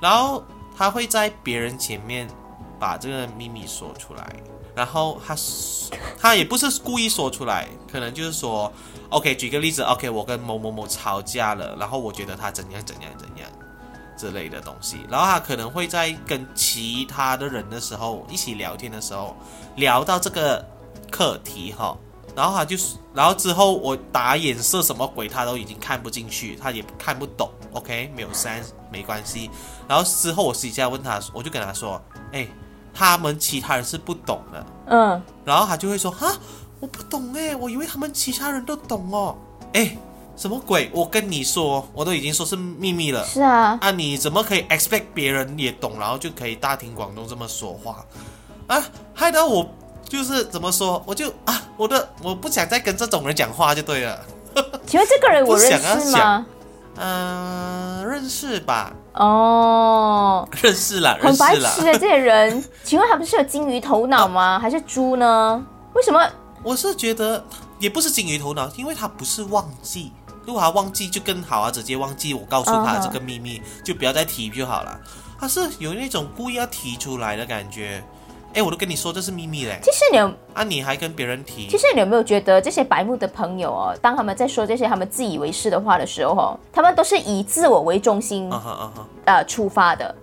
[0.00, 0.44] 然后
[0.76, 2.28] 他会在别人前面
[2.78, 4.36] 把这个秘密说出来，
[4.74, 5.34] 然后他
[6.20, 8.70] 他也不是故意说出来，可能就是说
[9.08, 13.48] ，OK，举个例子，OK，我跟某某某吵架了，然后我觉得他怎样怎样怎样
[14.18, 19.34] 之类的东西，然后他可能会在跟其他的人的时候一起聊天的时候
[19.76, 20.62] 聊到这个
[21.10, 21.96] 课题哈。
[22.34, 22.76] 然后他就，
[23.14, 29.50] 然后之后我打眼色什么鬼，他都已经看不进去，他也看不懂，OK，没有 sense，没关系。
[29.88, 32.00] 然后之后我私底下问他，我就跟他说，
[32.32, 32.46] 哎，
[32.94, 36.32] 他们其他人是不懂的，嗯，然后他就会说，哈，
[36.80, 39.36] 我不懂哎，我以为他们其他人都懂哦，
[39.72, 39.96] 哎，
[40.36, 40.90] 什么鬼？
[40.92, 43.24] 我跟你说，我都已经说是秘密了。
[43.24, 48.04] 是啊，啊，你怎么可以 expect 别人也懂，然后就可以大庭广众这么说话
[48.66, 48.82] 啊？
[49.14, 49.68] 害得我
[50.08, 54.20] 就是怎么说，我就啊，我的我不想再跟这种人讲话就对了。
[54.86, 56.46] 请问这个人我想啊识吗？
[56.98, 61.36] 嗯、认识吧，哦，认识啦，认很。
[61.36, 64.58] 白痴的这些人，请问他不是有金鱼头脑吗？
[64.58, 65.64] 还是猪呢？
[65.94, 66.26] 为什么？
[66.62, 67.44] 我是觉得
[67.78, 70.12] 也不是金鱼头脑，因为他不是忘记。
[70.44, 74.98] 如果他忘记就更好啊，直接忘记我告诉他这个秘密就不要再提就好了。
[75.38, 78.02] 他是有那种故意要提出来的感觉。
[78.56, 81.68] 哎，我都跟你说这是秘密嘞，其实你有，啊，你还跟别人提。
[81.68, 81.76] 其？
[81.76, 90.14] 实你有没有觉得这些白目的朋友哦，当他们在说这些他们自以为是的话的时候哦，他们都是以自我为中心啊哈啊哈，呃出发的，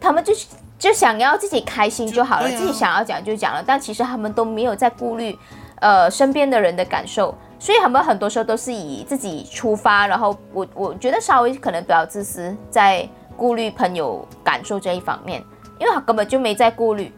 [0.00, 0.46] 他们就是
[0.78, 2.50] 就想要自己开心就好了，啊。
[2.50, 5.38] 自己想要讲就讲了，但其实他们都没有在顾虑
[5.80, 15.44] 呃身边的人的感受，所以他们很多时候都是以自己出发，然后我我觉得稍微可能比较自私，在顾虑朋友感受这一方面，
[15.78, 17.12] 因为他根本就没在顾虑，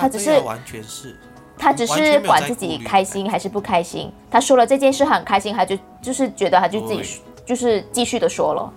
[0.00, 1.16] 他只是完全是。
[1.60, 4.12] 他只是管自己开心还是不开心。
[4.30, 8.72] 他说了这件事很开心，他就就是觉得他就自己就是继续的说了。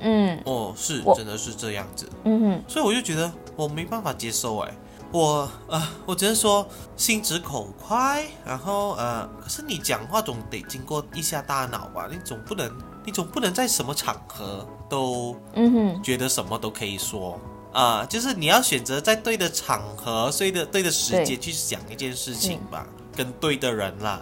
[0.00, 0.36] 嗯。
[0.44, 4.74] 哦，是真的是这样子，嗯哼，所以我就觉得我没办法接受哎，
[5.12, 12.68] 我呃，我只能说心直口快，然后呃，可是你讲话总得经过一下大脑吧，你总不能
[13.04, 17.38] 你总不能在什么场合都嗯哼，觉得什么都可以说
[17.74, 24.20] 啊、就是你要选择在对的场合、对的对的时间去想一件事情吧，跟对的人啦。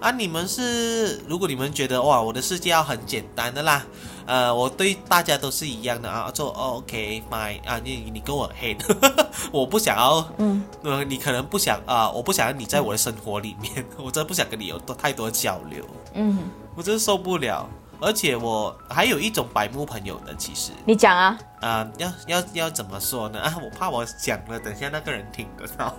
[0.00, 3.84] 啊，你们是如果你们觉得哇，我的世界要很简单的啦，
[4.24, 8.80] 呃，我对大家都是一样的啊，做哦 OK fine 啊，你你跟我 hate，
[9.52, 15.84] 我不想要，嗯，呃，你可能不想啊、我不想要你在我的生活里面，我真的不想跟你有多太多交流，
[16.14, 17.68] 嗯，我真的受不了。
[18.00, 20.72] 而且我还有一种白目朋友的，其实。
[20.84, 23.40] 你讲啊，啊、要要要怎么说呢？
[23.40, 25.94] 啊，我怕我讲了，等下那个人听得到。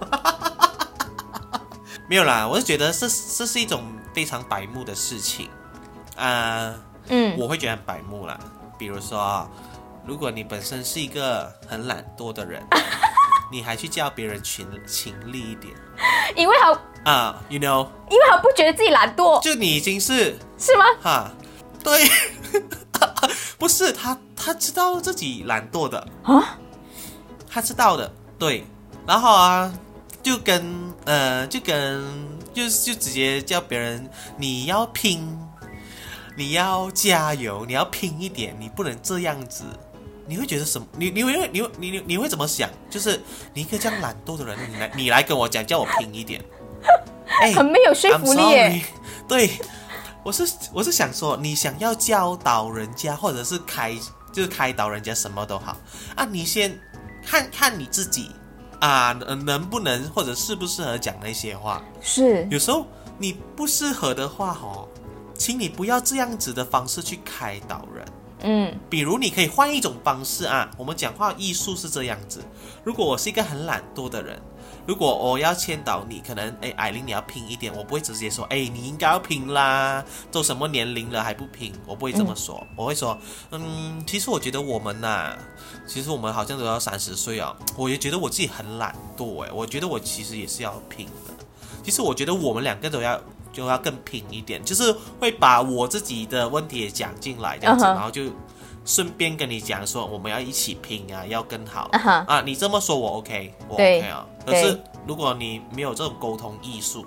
[2.09, 3.83] 没有啦，我是觉得这这是一种
[4.13, 5.47] 非常白目的事情
[6.17, 6.73] 啊、
[7.07, 8.37] 嗯，我会觉得很白目啦。
[8.77, 9.47] 比如说，
[10.05, 12.61] 如果你本身是一个很懒惰的人，
[13.51, 15.73] 你还去叫别人勤勤力一点
[16.35, 16.71] 因为好
[17.05, 20.85] 啊、y o u know，因为他不觉得自己懒惰，就你已经是是吗？
[21.01, 21.31] 哈，
[21.83, 22.07] 对，
[23.57, 26.57] 不是他，他知道自己懒惰的啊，
[27.49, 28.63] 他知道的，对。
[29.07, 29.73] 然后啊，
[30.21, 30.63] 就跟
[31.05, 32.03] 呃，就跟
[32.53, 35.27] 就就直接叫别人你要拼，
[36.37, 39.63] 你要加油，你要拼一点，你不能这样子。
[40.27, 40.87] 你会觉得什么？
[40.97, 42.69] 你你会你会你你你会怎么想？
[42.89, 43.19] 就是
[43.53, 46.41] 你一个这样懒惰的人，你来你来跟我讲，叫我拼一点。
[47.41, 48.81] 哎很没有说服力耶。
[49.27, 49.49] 对，
[50.23, 53.95] 我是我是想说，你想要教导人家，或者是开
[54.31, 55.75] 就是开导人家什么都好
[56.15, 56.79] 啊，你先
[57.25, 58.31] 看看你自己
[58.79, 61.81] 啊，能能不能或者适不适合讲那些话。
[62.01, 62.85] 是，有时候
[63.17, 64.87] 你不适合的话哦，
[65.35, 68.05] 请你不要这样子的方式去开导人。
[68.43, 70.67] 嗯比如，你可以换一种方式啊。
[70.75, 72.43] 我们讲话艺术是这样子：
[72.83, 74.41] 如果我是一个很懒惰的人，
[74.85, 83.17] 如果我要劝导你，可能哎，艾琳你要拼一点，我不会直接说哎，你应该要拼啦，都什么年龄了还不拼，我不会这么说，我会说
[83.51, 85.37] 嗯，其实我觉得我们呐、
[85.85, 91.33] 其实我们好像都要三十岁啊，我也觉得我自己很懒惰哎，我觉得我其实也是要拼的。
[91.83, 93.19] 其实我觉得我们两个都要
[93.51, 98.23] 就要更拼一点，就是会把我自己的问题也讲进来，这样子然后就
[98.85, 101.89] 顺便跟你讲说我们要一起拼啊，要更好
[102.27, 102.41] 啊。
[102.45, 104.25] 你这么说我 OK，我 OK 啊。
[104.45, 107.05] 可是如果你没有这种沟通艺术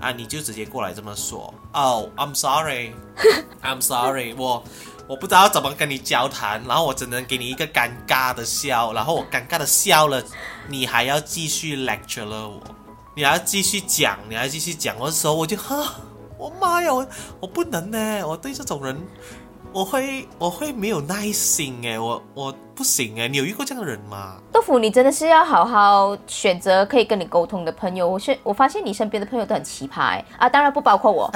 [0.00, 4.62] 啊，你就直接过来这么说哦、 i m sorry，I'm sorry，我。
[5.08, 10.20] 我不知道怎么跟你交谈，然后我只能给你一个尴尬的笑，然后我尴尬的笑了，
[10.66, 12.60] 你还要继续 lecture 了我，
[13.14, 15.94] 你还要继续讲，你还要继续讲的时候，我就哈，
[16.36, 17.06] 我妈呀，我
[17.38, 19.00] 我不能呢，我对这种人，
[19.76, 24.38] 我会我会没有耐心哎，我我不行哎，你有遇过这样的人吗？
[24.50, 28.08] 豆腐，你真的是要好好选择可以跟你沟通的朋友。
[28.08, 31.30] 我是我发现你身边的朋友都很奇葩哎啊，当然不包括我。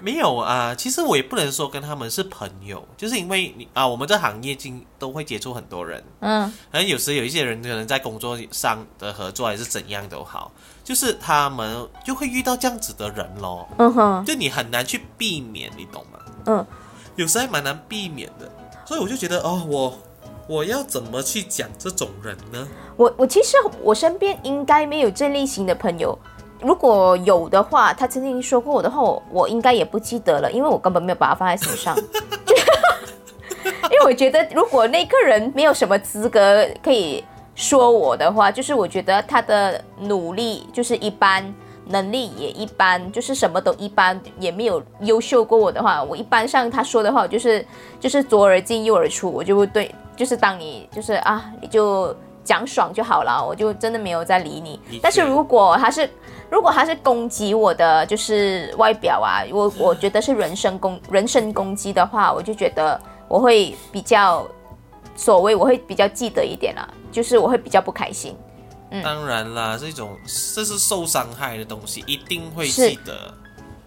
[0.00, 10.52] 没有啊，其实我也不能说跟他们是朋友，就是因为你啊，我们这行业经都会接触很多人，嗯可能有时有一些人可能在工作上的合作还是怎样都好，
[10.84, 16.20] 就是他们就会遇到这样子的人咯，嗯哼就你很难去避免，你懂吗？
[16.48, 16.64] 嗯，
[17.16, 18.48] 有时还蛮难避免的，
[18.84, 19.98] 所以我就觉得哦，我
[20.46, 22.68] 我要怎么去讲这种人呢？
[22.96, 26.16] 我我其实我身边应该没有这类型的朋友。
[26.60, 31.96] 如果有的话，他曾经说过我的话，我我应该也不记得了，因为我根本没有把它放在心上。
[33.90, 37.24] 因为我觉得，如果那个人没有什么资格可以
[37.54, 41.54] 说我的话，就是我觉得他的努力就是一般，
[41.88, 47.64] 能力也一般，就是什么都一般，也没有优秀过我的话，我一般上他说的话，我就是
[48.00, 54.80] 就是左耳进右耳出，我就会对，就是当你就是啊，你就讲爽就好了，我就真的没有再理你。
[55.00, 56.08] 但是如果他是
[56.50, 64.46] 如果他是攻击我的就是外表啊，我我觉得是人身攻 人身攻击的话，我就觉得我会比较
[65.14, 68.36] 所谓我会比较记得一点啦，就是我会比较不开心。
[68.90, 69.02] 嗯。
[69.02, 70.16] 当然啦，这种
[70.54, 72.90] 这是受伤害的东西，一定会是。
[72.90, 73.34] 记得，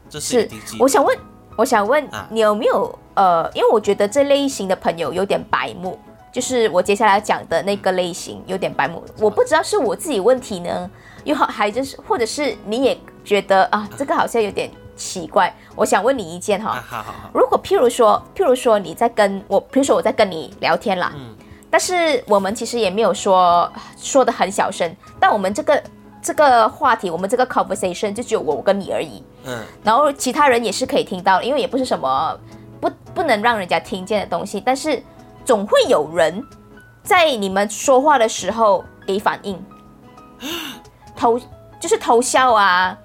[0.09, 0.83] 这是一是定记，得。
[0.83, 1.17] 我想问，
[1.55, 2.27] 我想问啊。
[2.31, 5.99] 你有没有呃，因为我觉得这类型的朋友有点白目，
[6.31, 10.89] 就是我接下来讲的那个类型有点白目，我不知道是我自己问题呢，
[11.23, 16.71] 又好还就是或者是你也觉得啊，这个好像有点奇怪，我想问你一件哈。
[16.71, 21.35] 啊，好好好，如果譬如说，譬如说你在跟我，譬如说我在跟你聊天啦，嗯
[21.69, 25.83] 但是我们其实也没有说说的很小声，但我们这个
[26.21, 32.37] 这个话题，我们这个 conversation 就只有我跟你而已，嗯，然后其他人也是可以听到的，因为也不是什么
[32.81, 35.01] 不不能让人家听见的东西，但是
[35.45, 36.43] 总会有人
[37.03, 39.63] 在你们说话的时候给反应，
[41.15, 41.39] 偷
[41.79, 42.97] 就是偷笑啊，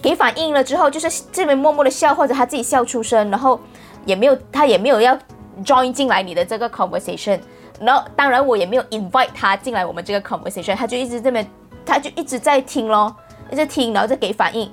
[0.00, 3.60] 给反应了之后，就是这边默默的笑，或者他自己笑出声，然后
[4.04, 5.16] 也没有他也没有要
[5.64, 7.38] join 进来你的这个 conversation，
[7.80, 11.48] 然后当然我也没有 invite 他进来我们这个 conversation，他就一直这边
[11.84, 13.14] 他就一直在听咯，
[13.50, 14.70] 一直听，然后再给反应。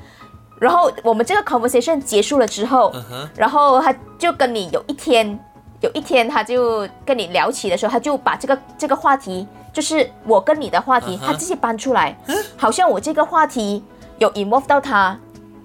[0.60, 2.94] 然后我们这个 conversation 结束了之后，
[3.36, 5.40] 然后他就跟你有一天，
[5.80, 12.18] 有一天他就跟你聊起的时候，他就把这个这个话题，就是我跟你的话题他自己搬出来，
[12.58, 13.82] 好像我这个话题
[14.18, 15.18] 有 involve 到他，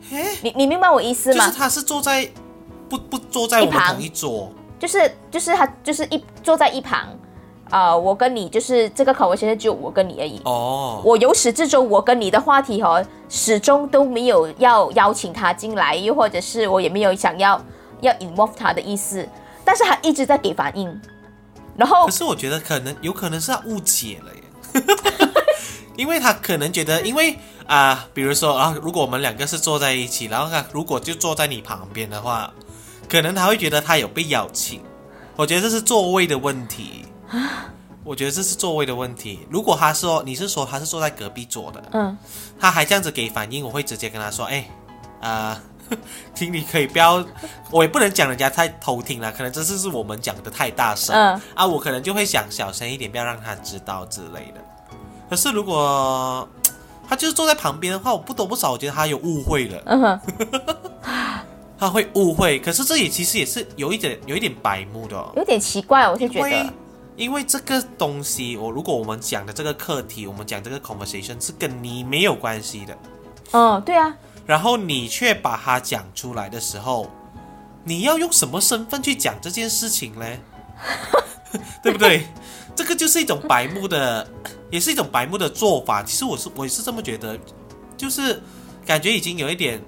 [0.09, 1.47] 嘿，你你明白我意思吗？
[1.47, 2.31] 就是他是坐在
[2.89, 7.09] 不不坐在同一桌，就是就是他就是一坐在一旁，
[7.75, 10.41] 啊、我跟你就是这个 conversation 只有我跟你而已。
[10.45, 17.61] 哦，我由始至终，我跟你的话题哦，始终都没有要邀请他进来，又或者是我也没有想要
[18.01, 19.29] 要 involve 他的意思，
[19.65, 21.01] 但是他一直在给反应，
[21.77, 24.85] 然后可是我觉得可能有可能是他误解了耶，
[25.99, 32.55] 因为他可能觉得，因为啊、比如说啊，如果我们两个是坐在一起，然后他如果就坐在你旁边的话，
[33.09, 34.81] 可能他会觉得他有被邀请。
[35.35, 37.05] 我觉得这是座位的问题。
[38.05, 39.41] 我觉得这是座位的问题。
[39.51, 42.17] 如果他说你是说他是坐在隔壁桌的，嗯，
[42.61, 44.69] 他还这样子给反应，我会直接跟他说，哎，
[45.21, 45.63] 啊、
[46.35, 47.25] 请你可以不要，
[47.71, 54.63] 我也不能讲人家太偷听了，可能这次是我们讲的太大声，嗯啊，我可能就会想小声一点，不要让他知道之类的。
[55.31, 56.47] 可是如果
[57.09, 60.21] 他就是坐在旁边的话，我不多不少，我觉得他有误会了，嗯哼，
[61.79, 62.59] 他会误会。
[62.59, 66.73] 可是这也其实也是有一点有一点白目的、哦，有点奇怪，我是觉得，
[67.17, 72.99] 因为这个东西，我如果我们讲的这个课题，我们讲这个 conversation 是跟你没有关系的，
[73.53, 77.09] 嗯，对啊，然后你却把它讲出来的时候，
[77.85, 80.27] 你要用什么身份去讲这件事情呢？
[81.83, 82.27] 对不对？
[82.75, 84.27] 这个就是一种白目的，
[84.71, 86.03] 也是一种白目的做法。
[86.03, 87.39] 其实我是我也是这么觉得，
[87.97, 88.43] 就是
[88.85, 89.81] 感觉已经有一点，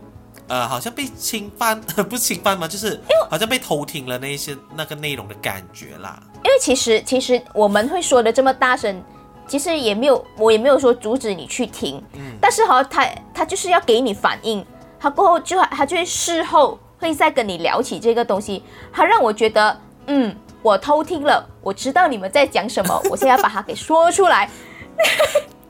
[0.47, 2.68] 呃，好像被侵犯， 不是侵犯吗？
[2.68, 6.22] 就是好像被偷听了那些那个内容的感觉啦。
[6.47, 9.03] 因为其实其实我们会说的这么大声，
[9.49, 12.21] 其实也没有我也没有说阻止你去听，嗯。
[12.41, 14.65] 但是哈，他他就是要给你反应，
[15.01, 19.77] 他过后就他就会事后会再跟你聊起这个东西，他让我觉得，
[20.07, 24.49] 嗯，我偷听了，我知道你们在讲什么， 我现在要把它给说出来，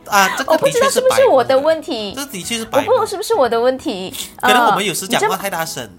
[0.05, 3.07] 啊，这个我不知道是不是我的，问题，这的确是我白我不知道。
[3.07, 4.13] 是不是我的问题，
[4.43, 5.91] 可能呃我们有时讲话太大声，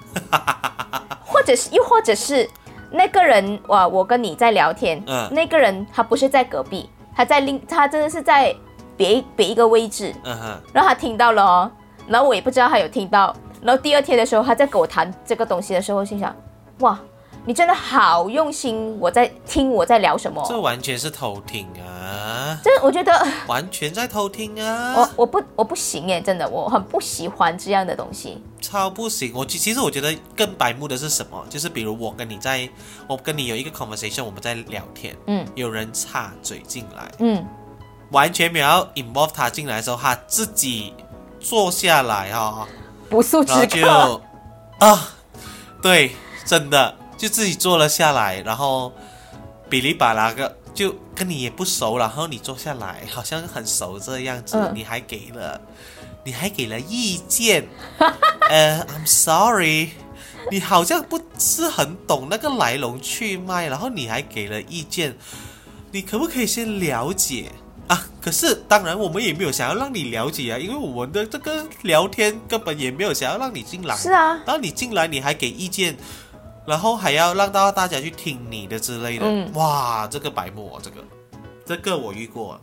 [1.25, 2.47] 或者是又或者是
[2.89, 5.27] 那个人，哇，我跟你在聊天，嗯。
[5.31, 8.55] 那个人他不是在隔壁，他在另，他真的是在
[8.95, 11.71] 别别一个位置，嗯哼，然后他听到了哦，
[12.07, 16.35] 然后我也不知道他有听到，然后第二天的时候他在跟我谈这个东西的时候，心想，
[16.79, 16.97] 哇，
[17.47, 29.31] 你真的好用心，我在听我在聊什么，这完全是偷听啊，这我觉得完全在偷听啊，我我不我不行耶，真的我很不喜欢这样的东西，超不行。
[29.33, 31.41] 我其其实我觉得更白目的是什么？
[31.49, 32.67] 就是比如我跟你在，
[33.07, 35.47] 我跟你有一个 conversation，我们在聊天，嗯。
[35.55, 37.47] 有人插嘴进来，嗯，
[38.11, 40.93] 完全没有要 involve 他进来的时候，他自己
[41.39, 42.67] 坐下来哈、
[43.09, 44.21] 不速之客，
[44.79, 45.13] 啊，
[45.81, 46.11] 对，
[46.45, 48.93] 真的就自己坐了下来，然后
[49.69, 55.59] 比利把那个就跟你也不熟，然后你坐下来好像很熟这样子，嗯你还给了
[56.23, 57.67] 你还给了意见，
[58.49, 59.89] 呃，I'm sorry。
[60.49, 65.13] 你好像不是很懂那个来龙去脉，然后你还给了意见，
[65.91, 67.51] 你可不可以先了解
[67.87, 68.07] 啊？
[68.21, 73.93] 可是当然我们也没有想要让你了解啊，因为我们的这个聊天根本也没有想要让你进来。
[73.97, 75.97] 是啊，然后你进来你还给意见，
[76.67, 81.03] 然后还要让到大家去听你的之类的，嗯哇，这个白目哦，这个，
[81.65, 82.59] 这个我遇过，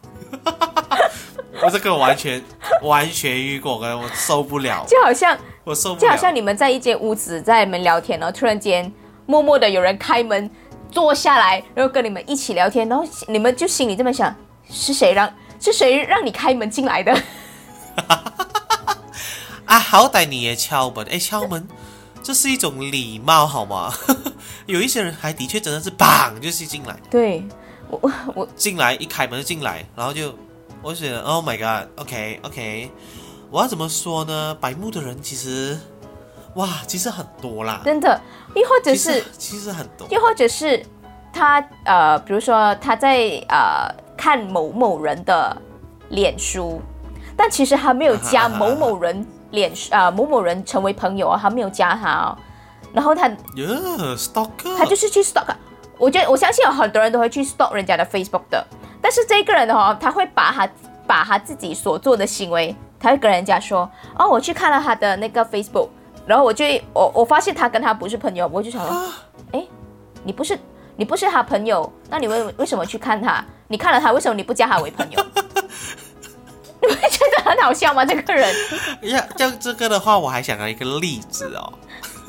[1.62, 2.44] 我这个完全
[2.82, 5.36] 完全遇过，我我受不了，就好像。
[5.64, 6.00] 我受不了。
[6.02, 8.92] 就好像你们在一间屋子在你们聊天，然后突然间
[9.24, 10.50] 默默的有人开门
[10.90, 14.36] 坐下来，然后跟你们一起聊天，然后你们就心里这么想：
[14.68, 17.16] 是谁让是谁让你开门进来的？
[19.64, 21.66] 啊，好歹你也敲门，哎，敲门，
[22.24, 23.92] 这是一种礼貌好吗？
[24.66, 27.44] 有一些人还的确真的是砰就是进来，对
[27.90, 28.10] 我我。
[28.34, 30.34] 我进来一开门就进来，然后就
[30.82, 32.90] 我就觉得 Oh my God，OK OK，
[33.50, 34.56] 我要怎么说呢？
[34.58, 35.78] 白目的人其实
[36.54, 38.18] 哇，其实很多啦，真的，
[38.54, 40.82] 又或者其实是其实很多，又或者是
[41.30, 43.18] 他呃，比如说他在
[43.48, 45.54] 呃看某某人的
[46.08, 46.80] 脸书，
[47.36, 52.36] 但其实还没有加某某人脸书啊、某某人成为朋友啊，他没有加他哦，
[52.92, 53.28] 然后他
[54.76, 55.46] 他就是去 stalk，
[55.96, 58.66] 我觉得我相信有很多人都会去 stalk 人家的 Facebook 的，
[59.00, 60.68] 但是这个人的哦，他会把他
[61.06, 63.88] 把他自己所做的行为，他会跟人家说，
[64.18, 65.88] 哦，我去看了他的那个 Facebook，
[66.26, 69.02] 然后我就我我发现他跟他不是朋友，我就想说，
[69.52, 69.64] 哎，
[70.24, 70.58] 你不是
[70.96, 73.44] 你不是他朋友，那你为为什么去看他？
[73.68, 75.24] 你看了他，为什么你不加他为朋友？
[76.88, 78.04] 你会觉得很好笑吗？
[78.04, 78.54] 这个人
[79.02, 81.72] 呀，像这个的话，我还想到一个例子哦，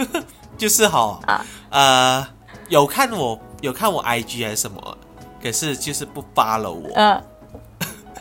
[0.58, 2.28] 就是哈、啊呃，
[2.70, 4.98] 有看我有看我 IG 还是什么，
[5.42, 7.24] 可是就是不 follow 我，嗯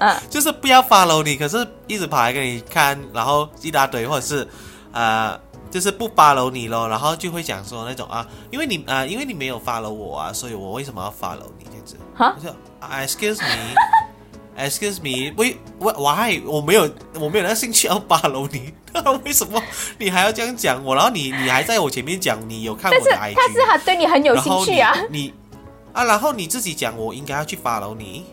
[0.00, 4.46] 嗯 就是不要 follow 你，可是一直跑来给你看，然后一大堆，或者是
[4.92, 5.38] 呃，
[5.70, 11.96] 就是不 follow 你咯，然后就会讲说那种啊，因为你啊、呃因为你没有 follow 我啊，所以我为什么要 follow 你这样子？
[12.16, 12.48] 哈我就
[12.80, 13.74] 啊，excuse me。
[14.56, 16.40] Excuse me，喂喂，why？
[16.46, 18.72] 我没有，我没有那个兴趣要 follow 你，
[19.24, 19.60] 为什么
[19.98, 20.94] 你还要这样讲我？
[20.94, 25.34] 然后你你还在我前面讲你有看我的 IG，他是他对你很有兴趣啊，你你
[25.92, 28.26] 啊，然后你自己讲我应该要去 follow 你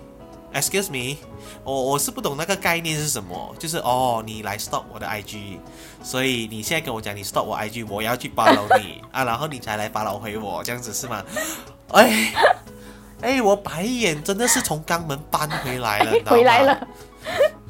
[0.54, 1.18] ，Excuse me，
[1.64, 5.58] 我我是不懂那个概念是什么，就是哦，你来 stop 我的 IG，
[6.04, 11.24] 所以你现在跟我讲你 stop 我 IG，我要去 follow 你 啊，然后你才来 follow 回我，这样子是吗？
[11.94, 12.32] 哎
[13.22, 16.88] 哎，我白眼真的是从肛门搬回来了， 回来了。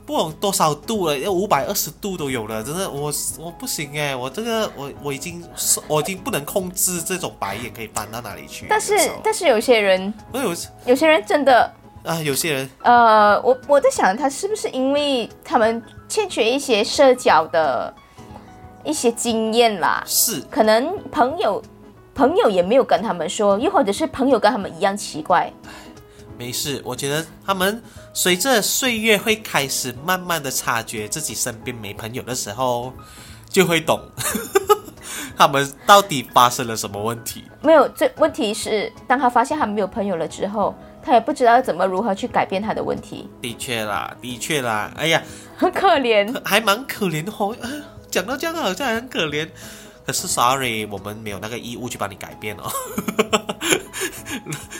[0.04, 5.42] 不懂多少度了，要五百二十度都有了，真的，我我不行哎，我这个我我已经
[5.88, 8.66] 我已经不能控制这种白眼可以搬到哪里去。
[8.70, 10.54] 但是但是有些人我有
[10.86, 11.72] 有些人真的
[12.04, 17.94] 啊，有些人呃，我我在想，他是不是因为他们欠缺一些社交的
[18.84, 20.04] 一些经验啦？
[20.06, 21.62] 是可能朋友
[22.14, 25.52] 朋友也没有跟他们说，又或者是朋友跟他们一样奇怪。
[26.38, 27.82] 没事，我觉得他们
[28.14, 32.92] 随着岁月会开始慢慢的察觉自己身边没朋友的时候，
[33.48, 34.00] 就会懂
[35.38, 37.44] 他们到底发生了什么问题。
[37.62, 45.22] 没有，这问题是当他发现他没有朋友了之后，他也不知道怎么如何去改变他的问题，的确啦，的确啦，哎呀，
[45.56, 46.36] 很可怜。
[46.44, 47.56] 还蛮可怜的哦。
[47.62, 47.70] 哎
[48.10, 49.48] 讲到这样好像还很可怜，
[50.12, 52.70] 可是 sorry，我们没有那个义务去帮你改变哦。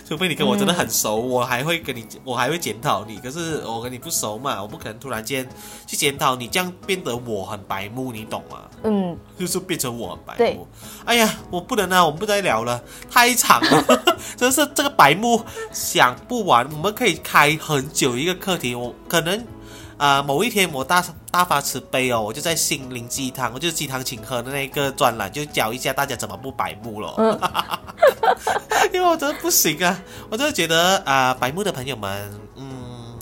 [0.06, 3.16] 除非你跟我真的很熟，我还会跟你，我还会检讨你。
[3.20, 5.48] 可是我跟你不熟嘛，我不可能突然间
[5.88, 8.64] 去检讨你，这样变得我很白目，你懂吗？
[8.84, 10.68] 嗯，就是变成我很白对目。
[11.06, 14.04] 哎呀，我不能啊，我们不再聊了，太长了，
[14.36, 16.70] 真是这个白目想不完。
[16.74, 19.42] 我们可以开很久一个课题，我可能
[20.02, 27.14] 啊、呃某一天我大大发慈悲哦，我就在心灵鸡汤，我就是鸡汤请喝的那个专栏，就教一下大家怎么不白目了。
[27.20, 27.40] 嗯
[28.92, 33.20] 因为我真的不行啊，我真的觉得啊、白目的朋友们，嗯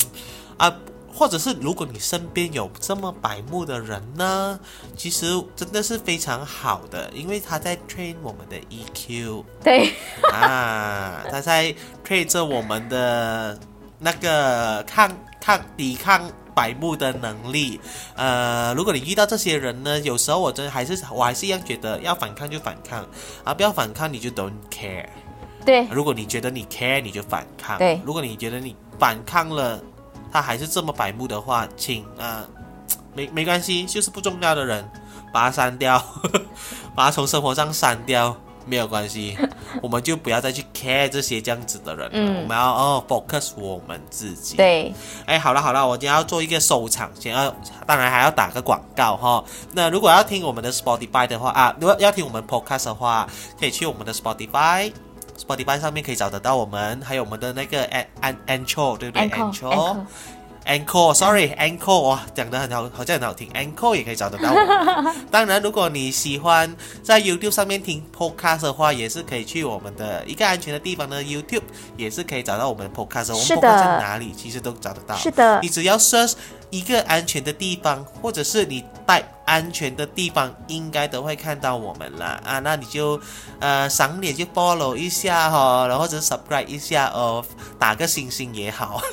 [0.57, 0.73] 啊。
[1.11, 4.57] 或者是如果你身边有这么白目的人呢，
[4.95, 9.93] 其实真的是非常好的，因为他在 train 我们的 EQ 对，
[10.31, 11.75] 啊，他在
[12.07, 13.59] train 着我们的
[13.97, 15.11] 那个抗
[15.41, 17.79] 抗抵抗白目的能力。
[18.15, 23.05] 呃，如果你遇到这些人呢，有时候我真的还是我还是一样觉得要反抗就反抗
[23.43, 25.05] 啊，不要反抗你就 don't care。
[25.65, 27.77] 对，如果你觉得你 care，你就反抗。
[27.77, 29.79] 对如果你觉得你反抗了，
[30.31, 32.45] 他还是这么百目的话，请啊、
[33.13, 34.89] 没没关系，就是不重要的人，
[35.33, 36.01] 把他删掉，
[36.95, 38.35] 把他从生活上删掉，
[38.69, 39.35] 没有关系，
[39.81, 42.11] 我们就不要再去 care 这些这样子的人了。
[42.13, 44.55] 嗯我们要哦 focus 我们自己。。
[44.55, 44.93] 对，
[45.25, 47.53] 哎，好了好了，我今天要做一个收场，先要
[47.85, 49.43] 当然还要打个广告哈。
[49.73, 53.27] 那如果要听我们的 Spotify 的话啊，如果要听我们 Podcast 的话，
[53.59, 54.91] 可以去我们的 Spotify。
[55.37, 59.97] Spotify 上面可以找得到我们，还有我们的那个 An An Anchor，对不对 Anchor，
[60.65, 63.49] Anchor，Sorry，Anchor，哇，讲的很好，好像很好听。
[63.53, 65.15] Anchor 也可以找得到我。
[65.31, 71.63] 当然，如果你喜欢在 YouTube 上面听 Podcast 的话，也是可以去我们的一个安全的地方的 YouTube，
[71.97, 73.33] 也是可以找到我们的 Podcast 的。
[73.33, 75.15] 我们是 Podcast 在哪里，其实都找得到。
[75.15, 76.33] 是的你，只要 search
[76.69, 82.59] 一个安全的地方，或者是你带安全的地方，应该都会看到我们啦啊。
[82.59, 83.19] 那你就
[83.59, 87.43] 呃赏脸就 follow 一下哈、然后或者 subscribe 一下哦，
[87.79, 89.01] 打个星星也好。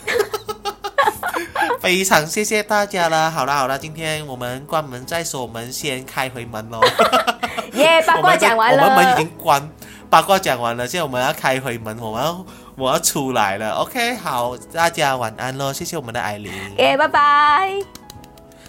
[1.80, 3.30] 非常谢谢大家了。
[3.30, 6.80] 好了好了，今天我们关门再说，我们先开回门喽。
[7.74, 9.70] 耶，八卦讲完我们我们门已了，经关，
[10.08, 12.46] 八卦讲完了，现在我们要开回门，我们要
[12.76, 13.72] 我要出来了。
[13.72, 16.52] OK，好，大家晚安喽，谢谢我们的艾琳。
[16.78, 17.72] 耶，拜拜。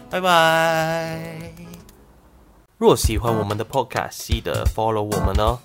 [0.10, 1.20] 拜拜。
[2.78, 5.58] 若喜欢我们的 Podcast，记得 follow 我们哦，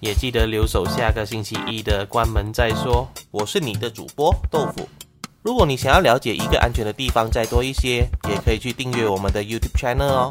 [0.00, 3.08] 也记得留守下个星期一的关门再说。
[3.30, 4.88] 我是你的主播豆腐。
[5.46, 10.30] 如果你想要了解一个安全的地方再多一些，也可以去订阅我们的 YouTube channel 哦。